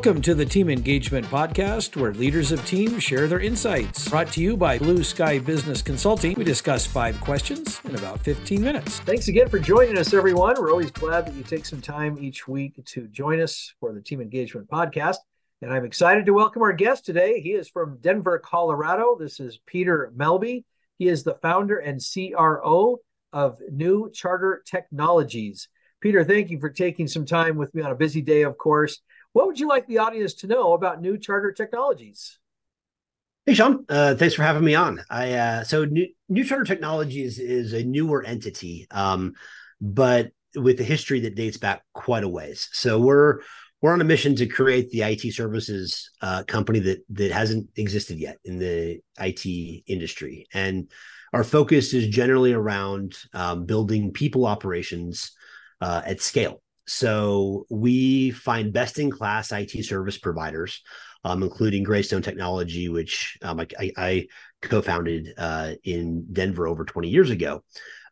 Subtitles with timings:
[0.00, 4.08] Welcome to the Team Engagement Podcast, where leaders of teams share their insights.
[4.08, 6.32] Brought to you by Blue Sky Business Consulting.
[6.36, 9.00] We discuss five questions in about 15 minutes.
[9.00, 10.54] Thanks again for joining us, everyone.
[10.58, 14.00] We're always glad that you take some time each week to join us for the
[14.00, 15.18] Team Engagement Podcast.
[15.60, 17.38] And I'm excited to welcome our guest today.
[17.42, 19.18] He is from Denver, Colorado.
[19.20, 20.64] This is Peter Melby.
[20.98, 23.00] He is the founder and CRO
[23.34, 25.68] of New Charter Technologies.
[26.00, 29.02] Peter, thank you for taking some time with me on a busy day, of course.
[29.32, 32.38] What would you like the audience to know about New Charter Technologies?
[33.46, 33.84] Hey, Sean.
[33.88, 35.02] Uh, thanks for having me on.
[35.08, 39.34] I uh, so New, New Charter Technologies is a newer entity, um,
[39.80, 42.68] but with a history that dates back quite a ways.
[42.72, 43.40] So we're
[43.80, 48.18] we're on a mission to create the IT services uh, company that that hasn't existed
[48.18, 49.46] yet in the IT
[49.86, 50.90] industry, and
[51.32, 55.32] our focus is generally around um, building people operations
[55.80, 56.60] uh, at scale.
[56.90, 60.82] So we find best in class IT service providers,
[61.22, 64.26] um, including Greystone Technology, which um, I, I,
[64.60, 67.62] co-founded uh, in Denver over 20 years ago.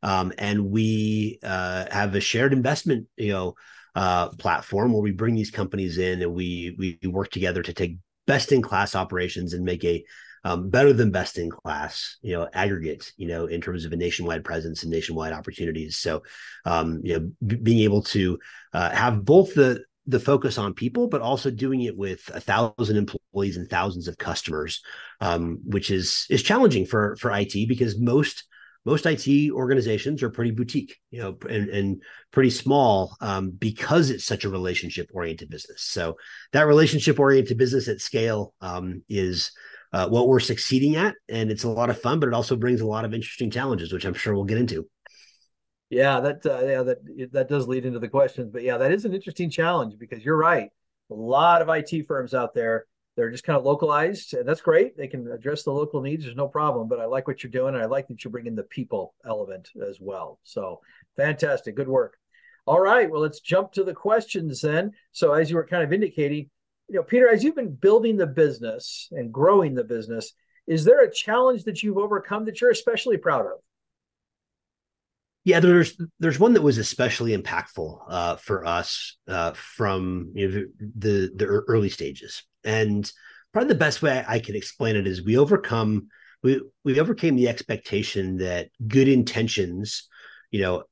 [0.05, 3.55] Um, and we uh, have a shared investment, you know,
[3.97, 7.97] uh, platform where we bring these companies in and we we work together to take
[8.29, 10.05] best in class operations and make a
[10.49, 13.97] um, better than best in class, you know, aggregate, you know, in terms of a
[13.97, 15.99] nationwide presence and nationwide opportunities.
[15.99, 16.23] So,
[16.65, 18.39] um, you know, b- being able to
[18.73, 22.97] uh, have both the the focus on people, but also doing it with a thousand
[22.97, 24.81] employees and thousands of customers,
[25.21, 28.45] um, which is is challenging for for IT because most
[28.87, 34.25] most IT organizations are pretty boutique, you know, and, and pretty small um, because it's
[34.25, 35.83] such a relationship oriented business.
[35.83, 36.17] So
[36.53, 39.53] that relationship oriented business at scale um, is
[39.93, 42.81] uh, what we're succeeding at, and it's a lot of fun, but it also brings
[42.81, 44.87] a lot of interesting challenges, which I'm sure we'll get into.
[45.91, 49.05] Yeah, that uh, yeah that that does lead into the questions, but yeah, that is
[49.05, 50.71] an interesting challenge because you're right.
[51.11, 52.85] A lot of IT firms out there,
[53.17, 54.97] they're just kind of localized, and that's great.
[54.97, 56.25] They can address the local needs.
[56.25, 56.89] There's no problem.
[56.89, 59.71] But I like what you're doing, and I like that you're bringing the people element
[59.89, 60.39] as well.
[60.45, 60.81] So
[61.17, 62.19] fantastic, good work.
[62.67, 64.93] All right, well, let's jump to the questions then.
[65.13, 66.51] So as you were kind of indicating,
[66.89, 70.33] you know, Peter, as you've been building the business and growing the business,
[70.67, 73.59] is there a challenge that you've overcome that you're especially proud of?
[75.45, 80.65] Yeah, there's there's one that was especially impactful uh, for us uh, from you know,
[80.97, 83.11] the the early stages, and
[83.53, 86.09] probably the best way I can explain it is we overcome
[86.43, 90.09] we we overcame the expectation that good intentions,
[90.51, 90.85] you know,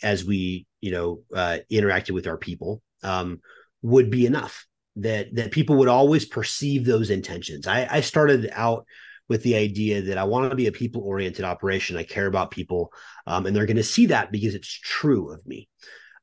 [0.00, 3.40] as we you know uh, interacted with our people, um,
[3.82, 4.67] would be enough
[4.98, 7.66] that that people would always perceive those intentions.
[7.66, 8.84] I, I started out
[9.28, 11.96] with the idea that I want to be a people oriented operation.
[11.96, 12.92] I care about people,
[13.26, 15.68] um, and they're going to see that because it's true of me.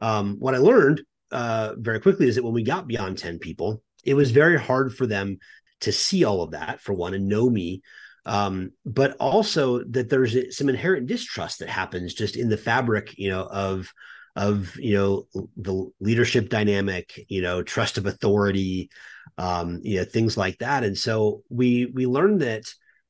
[0.01, 3.81] Um, what I learned uh, very quickly is that when we got beyond 10 people,
[4.03, 5.37] it was very hard for them
[5.81, 7.81] to see all of that, for one, and know me.
[8.25, 13.29] Um, but also that there's some inherent distrust that happens just in the fabric, you
[13.29, 13.91] know, of
[14.35, 18.89] of you know the leadership dynamic you know trust of authority
[19.37, 20.83] um you know things like that.
[20.83, 22.63] And so we we learned that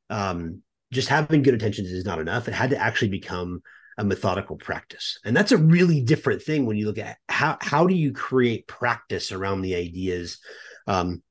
[0.10, 2.48] um just having good intentions is not enough.
[2.48, 3.62] It had to actually become
[3.98, 5.20] a methodical practice.
[5.26, 8.68] And that's a really different thing when you look at how how do you create
[8.68, 10.40] practice around the ideas
[10.88, 11.22] um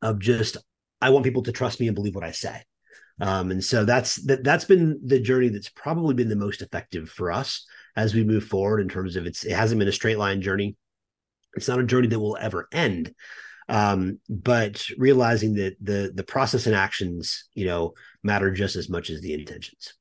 [0.00, 0.56] of just
[1.02, 2.62] i want people to trust me and believe what i say.
[3.20, 7.10] Um and so that's that that's been the journey that's probably been the most effective
[7.10, 7.66] for us
[7.96, 10.76] as we move forward in terms of it's it hasn't been a straight line journey.
[11.54, 13.14] It's not a journey that will ever end.
[13.68, 19.10] Um, but realizing that the the process and actions, you know, matter just as much
[19.10, 19.94] as the intentions.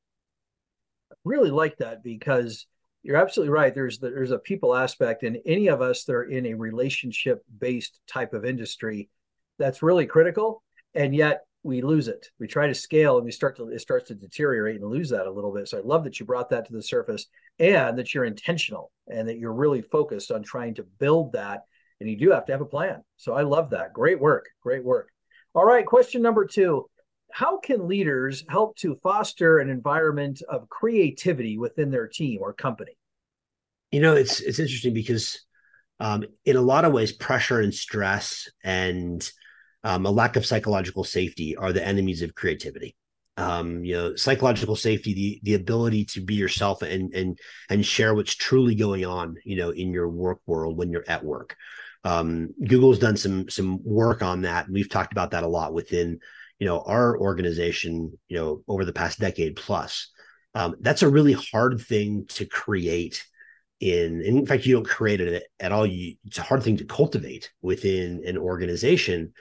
[1.26, 2.66] Really like that because
[3.04, 3.74] you're absolutely right.
[3.74, 8.00] There's there's a people aspect, and any of us that are in a relationship based
[8.08, 9.10] type of industry,
[9.60, 10.64] that's really critical.
[10.94, 12.30] And yet we lose it.
[12.40, 15.28] We try to scale and we start to it starts to deteriorate and lose that
[15.28, 15.68] a little bit.
[15.68, 17.28] So I love that you brought that to the surface
[17.60, 21.64] and that you're intentional and that you're really focused on trying to build that.
[22.00, 23.04] And you do have to have a plan.
[23.18, 23.92] So I love that.
[23.92, 24.46] Great work.
[24.62, 25.10] Great work.
[25.54, 25.86] All right.
[25.86, 26.90] Question number two
[27.32, 32.98] How can leaders help to foster an environment of creativity within their team or company?
[33.92, 35.42] You know, it's it's interesting because
[36.00, 39.30] um, in a lot of ways, pressure and stress and
[39.88, 42.98] um, a lack of psychological safety are the enemies of creativity.
[43.38, 47.40] Um, you know, psychological safety, the the ability to be yourself and and
[47.70, 51.24] and share what's truly going on, you know, in your work world when you're at
[51.24, 51.56] work.
[52.04, 56.20] Um, Google's done some some work on that, we've talked about that a lot within,
[56.60, 60.12] you know, our organization, you know, over the past decade plus.
[60.54, 63.26] Um, that's a really hard thing to create
[63.80, 66.86] in in fact you don't create it at all you it's a hard thing to
[66.86, 69.32] cultivate within an organization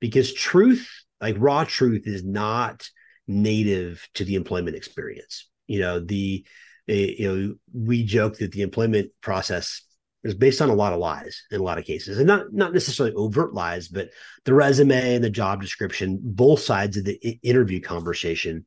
[0.00, 0.88] because truth
[1.20, 2.88] like raw truth is not
[3.26, 5.48] native to the employment experience.
[5.66, 6.44] You know the
[6.88, 9.82] eh, you know we joke that the employment process
[10.24, 12.72] is based on a lot of lies in a lot of cases and not not
[12.72, 14.08] necessarily overt lies but
[14.44, 18.64] the resume and the job description both sides of the interview conversation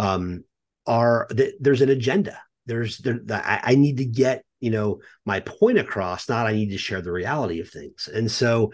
[0.00, 0.44] um,
[0.86, 2.38] are that there's an agenda.
[2.66, 6.70] There's there I, I need to get you know my point across not i need
[6.70, 8.08] to share the reality of things.
[8.12, 8.72] And so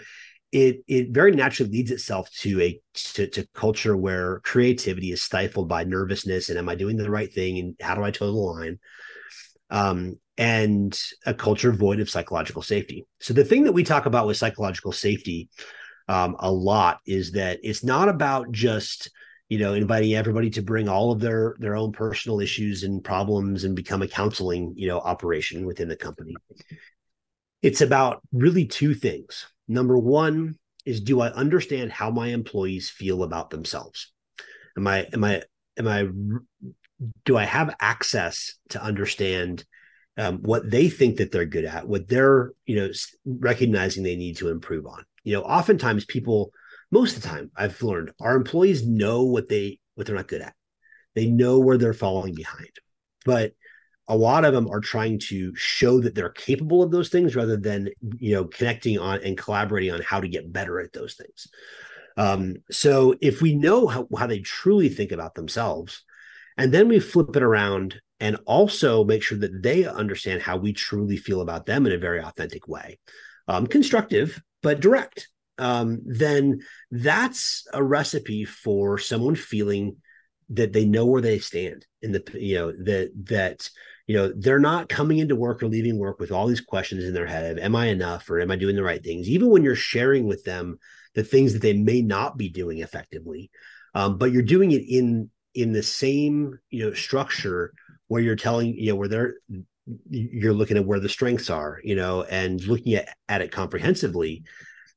[0.53, 5.69] it it very naturally leads itself to a to, to culture where creativity is stifled
[5.69, 8.33] by nervousness and am i doing the right thing and how do i toe the
[8.33, 8.79] line?
[9.71, 13.07] Um, and a culture void of psychological safety.
[13.21, 15.49] So the thing that we talk about with psychological safety
[16.09, 19.11] um, a lot is that it's not about just
[19.49, 23.65] you know inviting everybody to bring all of their their own personal issues and problems
[23.65, 26.35] and become a counseling you know operation within the company.
[27.63, 33.23] It's about really two things number one is do i understand how my employees feel
[33.23, 34.13] about themselves
[34.77, 35.43] am i am i
[35.79, 36.07] am i
[37.25, 39.65] do i have access to understand
[40.19, 42.91] um, what they think that they're good at what they're you know
[43.27, 46.53] recognizing they need to improve on you know oftentimes people
[46.91, 50.43] most of the time I've learned our employees know what they what they're not good
[50.43, 50.55] at.
[51.15, 52.71] They know where they're falling behind.
[53.25, 53.53] But
[54.09, 57.57] a lot of them are trying to show that they're capable of those things rather
[57.57, 57.89] than
[58.19, 61.49] you know connecting on and collaborating on how to get better at those things.
[62.17, 66.03] Um, so if we know how, how they truly think about themselves,
[66.57, 70.73] and then we flip it around and also make sure that they understand how we
[70.73, 72.99] truly feel about them in a very authentic way,
[73.49, 76.61] um, constructive but direct um, then
[76.91, 79.97] that's a recipe for someone feeling
[80.51, 83.69] that they know where they stand in the you know that that
[84.07, 87.15] you know they're not coming into work or leaving work with all these questions in
[87.15, 87.53] their head.
[87.53, 89.29] Of am i enough or am i doing the right things?
[89.29, 90.79] Even when you're sharing with them
[91.15, 93.51] the things that they may not be doing effectively
[93.97, 97.73] um, but you're doing it in in the same you know structure
[98.09, 99.35] where you're telling you know where they're
[100.11, 104.45] you're looking at where the strengths are you know and looking at, at it comprehensively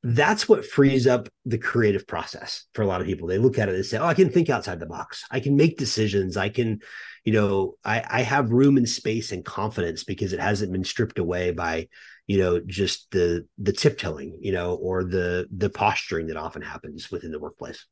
[0.02, 3.28] that's what frees up the creative process for a lot of people.
[3.28, 5.24] They look at it and say, "Oh, I can think outside the box.
[5.30, 6.36] I can make decisions.
[6.36, 6.80] I can,
[7.24, 11.18] you know, I, I have room and space and confidence because it hasn't been stripped
[11.18, 11.88] away by,
[12.26, 17.10] you know, just the the tiptoeing, you know, or the the posturing that often happens
[17.10, 17.86] within the workplace."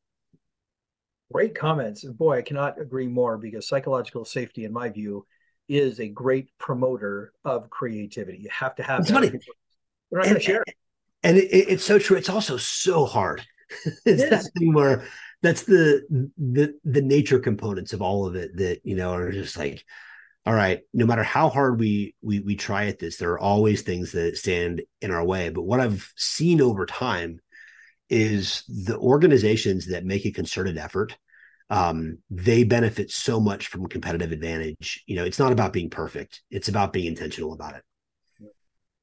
[1.31, 2.03] Great comments.
[2.03, 5.27] Boy, I cannot agree more because psychological safety, in my view,
[5.67, 8.39] is a great promoter of creativity.
[8.39, 9.01] You have to have.
[9.01, 9.31] It's funny.
[10.09, 10.73] We're not going to share it
[11.23, 12.17] and it, it, it's so true.
[12.17, 13.45] It's also so hard.
[14.05, 15.05] it's it that thing where
[15.41, 16.05] that's the
[16.37, 19.85] the the nature components of all of it that you know are just like,
[20.45, 23.81] all right, no matter how hard we we we try at this, there are always
[23.81, 25.49] things that stand in our way.
[25.49, 27.39] But what I've seen over time
[28.09, 31.15] is the organizations that make a concerted effort
[31.69, 35.03] um, they benefit so much from competitive advantage.
[35.05, 37.83] You know, it's not about being perfect; it's about being intentional about it.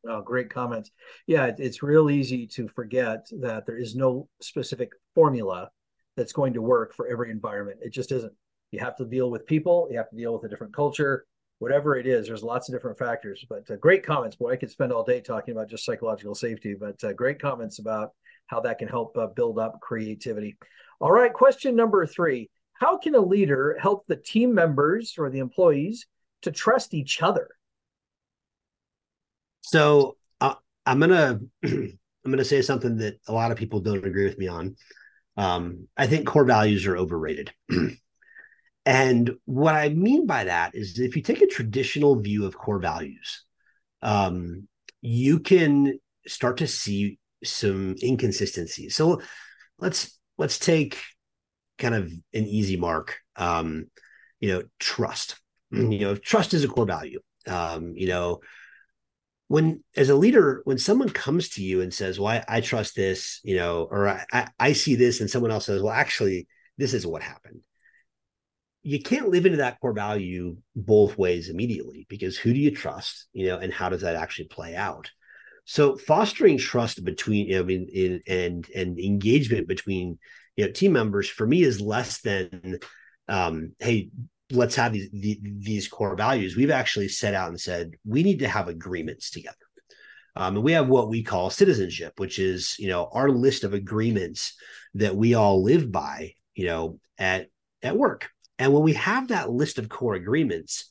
[0.08, 0.90] Oh, great comments.
[1.26, 5.70] Yeah, it's real easy to forget that there is no specific formula
[6.16, 7.78] that's going to work for every environment.
[7.82, 8.32] It just isn't.
[8.72, 11.24] You have to deal with people, you have to deal with a different culture,
[11.58, 12.26] whatever it is.
[12.26, 13.44] There's lots of different factors.
[13.48, 14.36] But uh, great comments.
[14.36, 17.78] Boy, I could spend all day talking about just psychological safety, but uh, great comments
[17.78, 18.10] about
[18.46, 20.56] how that can help uh, build up creativity.
[21.00, 25.38] All right, question number three How can a leader help the team members or the
[25.38, 26.06] employees
[26.42, 27.48] to trust each other?
[29.66, 30.54] So uh,
[30.86, 34.46] I'm gonna I'm gonna say something that a lot of people don't agree with me
[34.46, 34.76] on.
[35.36, 37.52] Um, I think core values are overrated.
[38.86, 42.78] and what I mean by that is if you take a traditional view of core
[42.78, 43.44] values,
[44.02, 44.68] um,
[45.02, 48.94] you can start to see some inconsistencies.
[48.94, 49.20] So
[49.80, 50.96] let's let's take
[51.76, 53.18] kind of an easy mark.
[53.34, 53.86] Um,
[54.38, 55.40] you know, trust.
[55.72, 57.18] You know, if trust is a core value.
[57.48, 58.40] Um, you know,
[59.48, 62.96] when as a leader when someone comes to you and says well i, I trust
[62.96, 66.48] this you know or I, I see this and someone else says well actually
[66.78, 67.60] this is what happened.
[68.82, 73.26] You can't live into that core value both ways immediately because who do you trust
[73.32, 75.10] you know and how does that actually play out?
[75.64, 80.18] So fostering trust between you know, in, in, and and engagement between
[80.54, 82.78] you know team members for me is less than
[83.28, 84.10] um, hey
[84.50, 88.48] let's have these these core values we've actually set out and said we need to
[88.48, 89.56] have agreements together.
[90.36, 93.74] Um, and we have what we call citizenship which is you know our list of
[93.74, 94.54] agreements
[94.94, 97.48] that we all live by you know at
[97.82, 98.28] at work.
[98.58, 100.88] And when we have that list of core agreements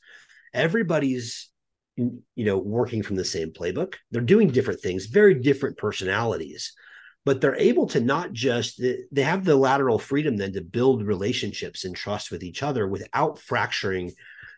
[0.53, 1.49] everybody's
[1.97, 3.95] you know working from the same playbook.
[4.11, 6.73] They're doing different things very different personalities
[7.25, 11.83] but they're able to not just they have the lateral freedom then to build relationships
[11.83, 14.11] and trust with each other without fracturing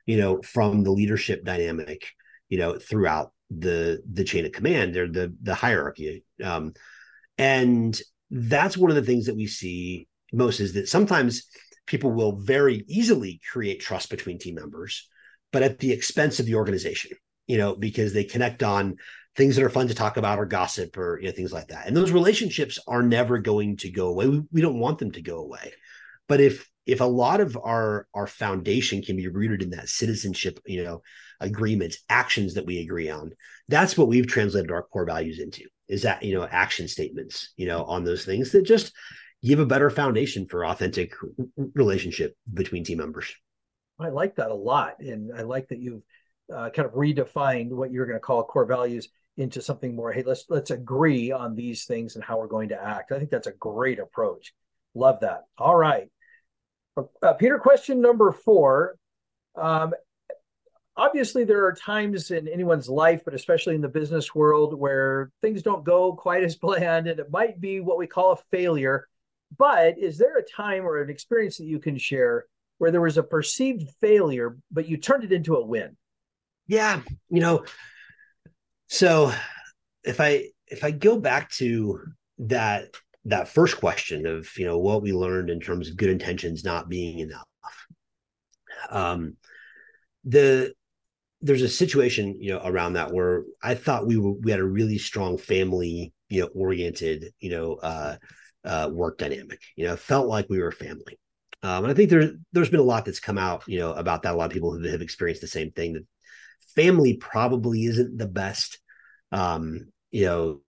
[0.05, 2.11] you know from the leadership dynamic
[2.49, 6.23] you know throughout the the chain of command or the the hierarchy.
[6.43, 6.73] Um
[7.37, 11.47] and that's one of the things that we see most is that sometimes
[11.85, 15.07] people will very easily create trust between team members
[15.53, 17.11] but at the expense of the organization
[17.45, 18.97] you know because they connect on
[19.37, 21.87] things that are fun to talk about or gossip or you know things like that.
[21.87, 24.27] And those relationships are never going to go away.
[24.27, 25.73] We, we don't want them to go away.
[26.27, 30.59] But if if a lot of our our foundation can be rooted in that citizenship
[30.65, 31.01] you know
[31.39, 33.31] agreements actions that we agree on
[33.67, 37.67] that's what we've translated our core values into is that you know action statements you
[37.67, 38.91] know on those things that just
[39.43, 41.13] give a better foundation for authentic
[41.73, 43.33] relationship between team members.
[43.99, 44.99] I like that a lot.
[44.99, 46.01] And i like that you've
[46.53, 50.23] uh, kind of redefined what you're going to call core values into something more hey
[50.23, 53.11] let's let's agree on these things and how we're going to act.
[53.11, 54.53] I think that's a great approach.
[54.95, 55.43] Love that.
[55.57, 56.09] All right.
[57.21, 58.95] Uh, peter question number four.
[59.55, 59.93] Um,
[60.95, 65.61] obviously there are times in anyone's life but especially in the business world where things
[65.61, 69.07] don't go quite as planned and it might be what we call a failure.
[69.55, 72.45] But is there a time or an experience that you can share
[72.79, 75.95] where there was a perceived failure but you turned it into a win?
[76.65, 77.63] Yeah you know
[78.87, 79.31] so
[80.03, 81.99] if i if i go back to
[82.37, 82.89] that
[83.25, 86.89] that first question of you know what we learned in terms of good intentions not
[86.89, 87.47] being enough
[88.89, 89.35] um
[90.23, 90.73] the
[91.41, 94.65] there's a situation you know around that where i thought we were we had a
[94.65, 98.15] really strong family you know oriented you know uh
[98.65, 99.61] uh work dynamic.
[99.75, 101.17] You know felt like we were family.
[101.63, 104.23] Um and i think there there's been a lot that's come out you know about
[104.23, 104.33] that.
[104.33, 106.05] A lot of people have, have experienced the same thing that
[106.77, 108.79] family probably isn't the best
[109.31, 110.61] um you know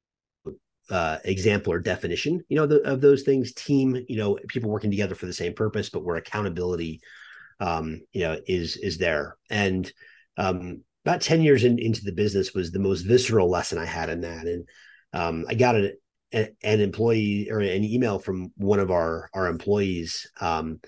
[0.89, 3.53] uh, example or definition, you know, the, of those things.
[3.53, 7.01] Team, you know, people working together for the same purpose, but where accountability,
[7.59, 9.37] um, you know, is is there.
[9.49, 9.91] And
[10.37, 14.09] um, about ten years in, into the business was the most visceral lesson I had
[14.09, 14.47] in that.
[14.47, 14.67] And
[15.13, 15.93] um, I got an,
[16.31, 20.79] an employee or an email from one of our our employees um,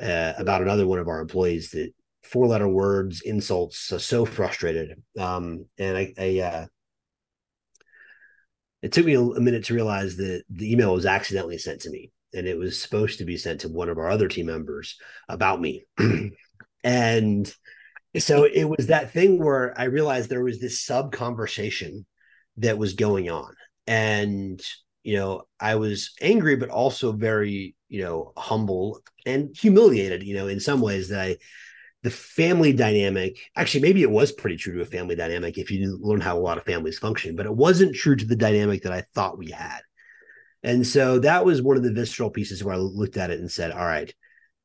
[0.00, 1.92] uh, about another one of our employees that
[2.24, 5.02] four letter words, insults, so, so frustrated.
[5.18, 6.66] Um, and I, I uh,
[8.82, 11.90] it took me a, a, minute to realize that the email was accidentally sent to
[11.90, 14.98] me, and it was supposed to be sent to one of our other team members
[15.28, 15.84] about me.
[16.84, 17.54] and
[18.18, 22.06] so it was that thing where I realized there was this sub conversation
[22.58, 23.54] that was going on,
[23.86, 24.62] and
[25.04, 30.48] you know, I was angry, but also very, you know, humble and humiliated, you know,
[30.48, 31.36] in some ways that I
[32.04, 35.98] the family dynamic actually maybe it was pretty true to a family dynamic if you
[36.00, 38.92] learn how a lot of families function but it wasn't true to the dynamic that
[38.92, 39.80] i thought we had.
[40.62, 43.50] And so that was one of the visceral pieces where i looked at it and
[43.50, 44.14] said all right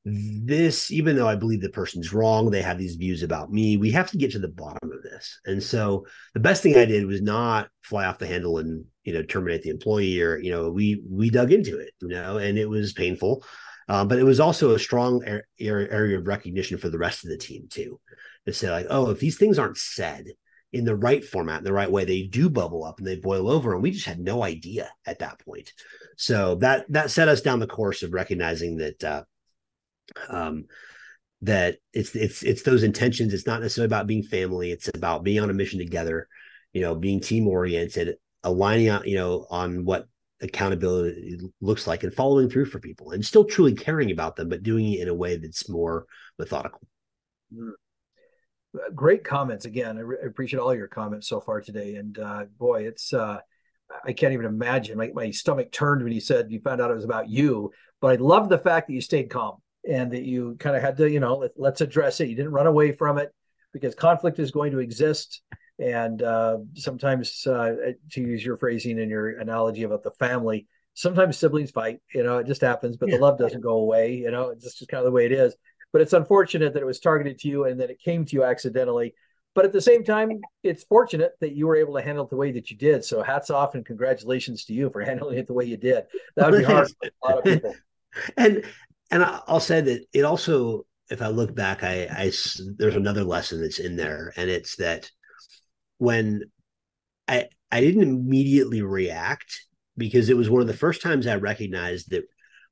[0.05, 3.91] this even though i believe the person's wrong they have these views about me we
[3.91, 5.39] have to get to the bottom of this.
[5.46, 9.13] And so the best thing i did was not fly off the handle and you
[9.13, 12.58] know terminate the employee or you know we we dug into it you know and
[12.58, 13.43] it was painful
[13.89, 15.24] um, but it was also a strong
[15.60, 18.00] area of recognition for the rest of the team too,
[18.46, 20.25] to say like, oh, if these things aren't said
[20.72, 23.50] in the right format, in the right way, they do bubble up and they boil
[23.50, 25.74] over, and we just had no idea at that point.
[26.17, 29.03] So that that set us down the course of recognizing that.
[29.03, 29.24] Uh,
[30.29, 30.65] um,
[31.41, 33.34] that it's it's it's those intentions.
[33.34, 34.72] It's not necessarily about being family.
[34.72, 36.27] It's about being on a mission together.
[36.74, 40.08] You know, being team oriented, aligning on you know on what
[40.41, 44.63] accountability looks like and following through for people and still truly caring about them, but
[44.63, 46.05] doing it in a way that's more
[46.38, 46.81] methodical.
[47.53, 47.72] Mm.
[48.93, 49.98] Great comments again.
[49.98, 51.96] I, re- appreciate all your comments so far today.
[51.96, 53.39] And uh, boy, it's uh,
[54.05, 54.98] I can't even imagine.
[54.98, 57.72] My, my stomach turned when he said you found out it was about you.
[58.00, 59.58] But I love the fact that you stayed calm
[59.89, 62.29] and that you kind of had to, you know, let, let's address it.
[62.29, 63.34] You didn't run away from it
[63.74, 65.41] because conflict is going to exist
[65.79, 71.38] and uh, sometimes, uh, to use your phrasing and your analogy about the family, sometimes
[71.38, 72.00] siblings fight.
[72.13, 73.15] You know, it just happens, but yeah.
[73.15, 74.15] the love doesn't go away.
[74.15, 75.55] You know, it's just, kind of the way it is.
[75.91, 78.43] But it's unfortunate that it was targeted to you and that it came to you
[78.43, 79.15] accidentally.
[79.55, 82.36] But at the same time, it's fortunate that you were able to handle it the
[82.36, 83.03] way that you did.
[83.03, 86.03] So hats off and congratulations to you for handling it the way you did.
[86.36, 87.75] That would be hard for a lot of people.
[88.38, 88.63] And
[89.12, 92.31] and I'll say that it also, if I look back, I, I
[92.77, 95.09] there's another lesson that's in there, and it's that
[96.00, 96.44] when
[97.27, 102.10] I I didn't immediately react because it was one of the first times I recognized
[102.12, 102.24] that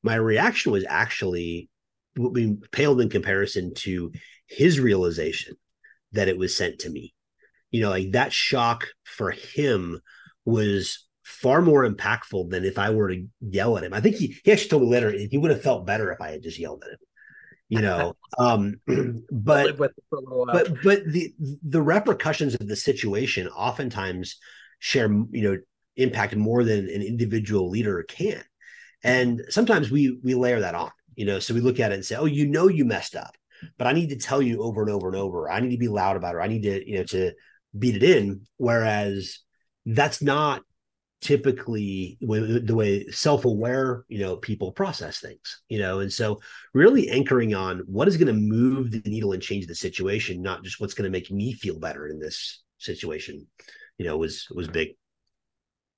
[0.04, 1.70] my reaction was actually
[2.72, 4.12] paled in comparison to
[4.48, 5.56] his realization
[6.14, 7.14] that it was sent to me.
[7.72, 10.00] you know, like that shock for him
[10.46, 13.94] was far more impactful than if I were to yell at him.
[13.94, 16.32] I think he, he actually told me later he would have felt better if I
[16.32, 17.00] had just yelled at him.
[17.70, 18.76] You know, um,
[19.32, 21.34] but but but the
[21.68, 24.38] the repercussions of the situation oftentimes
[24.80, 25.58] share you know
[25.98, 28.42] impact more than an individual leader can,
[29.04, 30.92] and sometimes we we layer that on.
[31.16, 33.36] You know, so we look at it and say, oh, you know, you messed up,
[33.78, 35.50] but I need to tell you over and over and over.
[35.50, 36.40] I need to be loud about it.
[36.40, 37.34] I need to you know to
[37.78, 38.42] beat it in.
[38.58, 39.40] Whereas
[39.86, 40.62] that's not
[41.20, 46.40] typically the way self-aware you know people process things you know and so
[46.76, 50.64] really anchoring on what is going to move the needle and change the situation not
[50.64, 53.48] just what's going to make me feel better in this situation
[53.98, 54.90] you know was was big.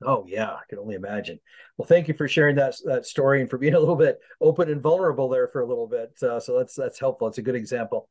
[0.06, 1.40] Oh yeah i can only imagine.
[1.78, 4.70] Well thank you for sharing that that story and for being a little bit open
[4.70, 7.28] and vulnerable there for a little bit uh, so that's that's helpful.
[7.28, 8.08] It's a good example.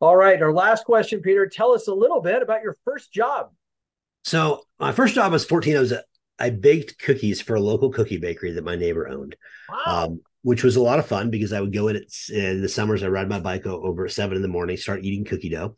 [0.00, 3.52] All right our last question peter tell us a little bit about your first job.
[4.24, 6.02] So my first job was 14 i was a
[6.38, 9.36] I baked cookies for a local cookie bakery that my neighbor owned,
[9.70, 10.06] wow.
[10.06, 12.02] um, which was a lot of fun because I would go in at,
[12.34, 13.02] in the summers.
[13.02, 15.76] I ride my bike over at seven in the morning, start eating cookie dough.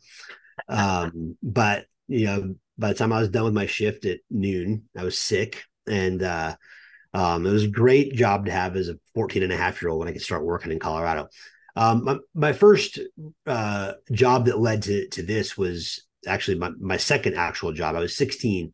[0.67, 4.83] Um, but you know, by the time I was done with my shift at noon,
[4.97, 6.55] I was sick, and uh,
[7.13, 9.89] um, it was a great job to have as a 14 and a half year
[9.89, 11.29] old when I could start working in Colorado.
[11.75, 12.99] Um, my, my first
[13.45, 17.95] uh, job that led to to this was actually my, my second actual job.
[17.95, 18.71] I was 16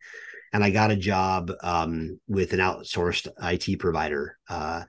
[0.54, 4.38] and I got a job um, with an outsourced IT provider.
[4.50, 4.84] Uh,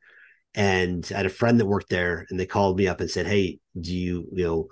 [0.54, 3.26] and I had a friend that worked there, and they called me up and said,
[3.26, 4.68] "Hey, do you you know?"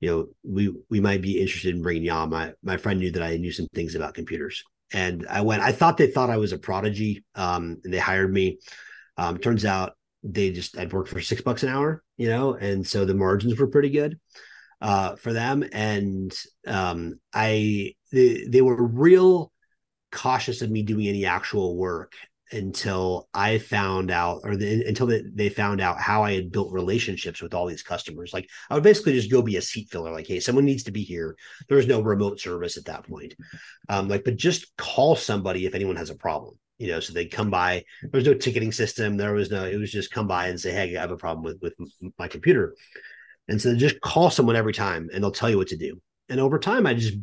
[0.00, 2.30] You know, we we might be interested in bringing you on.
[2.30, 5.62] My my friend knew that I knew some things about computers, and I went.
[5.62, 8.58] I thought they thought I was a prodigy, um, and they hired me.
[9.16, 12.86] Um, turns out they just I'd worked for six bucks an hour, you know, and
[12.86, 14.18] so the margins were pretty good
[14.80, 15.64] uh, for them.
[15.72, 16.34] And
[16.66, 19.52] um, I they, they were real
[20.12, 22.14] cautious of me doing any actual work
[22.52, 26.72] until I found out, or the, until they, they found out how I had built
[26.72, 28.32] relationships with all these customers.
[28.32, 30.12] Like I would basically just go be a seat filler.
[30.12, 31.36] Like, hey, someone needs to be here.
[31.68, 33.34] There was no remote service at that point.
[33.88, 36.58] Um, like, but just call somebody if anyone has a problem.
[36.78, 37.84] You know, so they come by.
[38.02, 39.16] There was no ticketing system.
[39.16, 39.64] There was no.
[39.64, 41.74] It was just come by and say, "Hey, I have a problem with with
[42.18, 42.74] my computer,"
[43.46, 46.00] and so just call someone every time, and they'll tell you what to do.
[46.28, 47.14] And over time, I just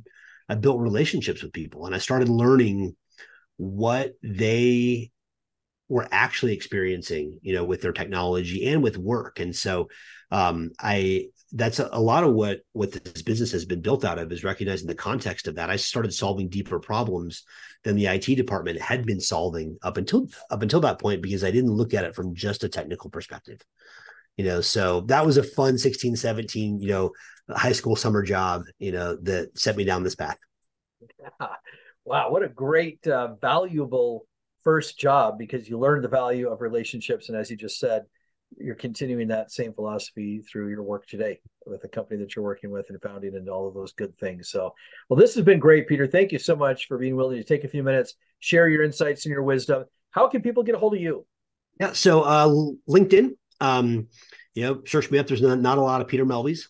[0.50, 2.96] I built relationships with people and I started learning
[3.58, 5.12] what they
[5.88, 9.40] were actually experiencing, you know, with their technology and with work.
[9.40, 9.90] And so
[10.32, 14.20] um, I that's a, a, lot of what what this business has been built out
[14.20, 15.72] of is recognizing the context of that.
[15.72, 17.44] I started solving deeper problems
[17.84, 21.52] than the IT department had been solving up until up until that point because I
[21.52, 23.62] didn't look at it from just a technical perspective.
[24.38, 27.12] You know, so that was a fun 16, 17, you know,
[27.50, 30.38] high school summer job, you know, that set me down this path.
[31.20, 31.48] Yeah.
[32.06, 34.26] Wow, what a great, uh, valuable
[34.64, 37.30] first job because you learned the value of relationships.
[37.30, 38.04] And as you just said,
[38.58, 42.72] you're continuing that same philosophy through your work today with the company that you're working
[42.72, 44.50] with and founding and all of those good things.
[44.50, 44.74] So,
[45.08, 46.08] well, this has been great, Peter.
[46.08, 49.26] Thank you so much for being willing to take a few minutes, share your insights
[49.26, 49.86] and your wisdom.
[50.12, 51.26] How can people get a hold of you?
[51.80, 52.48] Yeah, so uh,
[52.90, 53.32] LinkedIn,
[53.62, 54.08] um,
[54.56, 55.28] you know, search me up.
[55.28, 56.62] There's not, not a lot of Peter Melbys.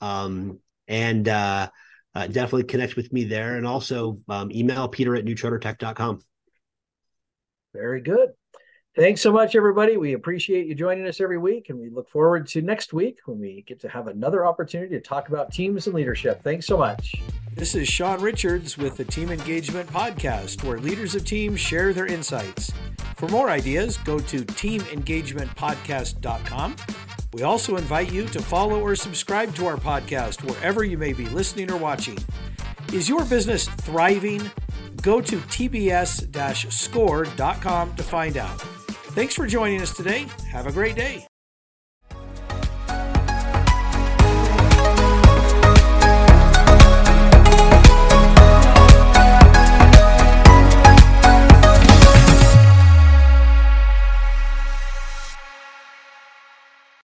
[0.00, 1.68] Um, and uh,
[2.14, 3.56] uh, definitely connect with me there.
[3.56, 6.20] And also um, email peter at newchartertech.com.
[7.74, 8.30] Very good.
[8.96, 9.98] Thanks so much, everybody.
[9.98, 13.38] We appreciate you joining us every week, and we look forward to next week when
[13.38, 16.42] we get to have another opportunity to talk about teams and leadership.
[16.42, 17.14] Thanks so much.
[17.54, 22.06] This is Sean Richards with the Team Engagement Podcast, where leaders of teams share their
[22.06, 22.72] insights.
[23.16, 26.76] For more ideas, go to teamengagementpodcast.com
[27.36, 31.26] we also invite you to follow or subscribe to our podcast wherever you may be
[31.26, 32.18] listening or watching.
[32.94, 34.50] Is your business thriving?
[35.02, 38.58] Go to tbs score.com to find out.
[39.12, 40.26] Thanks for joining us today.
[40.50, 41.26] Have a great day.